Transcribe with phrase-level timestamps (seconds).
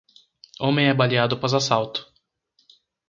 [0.59, 2.11] Homem é baleado após assalto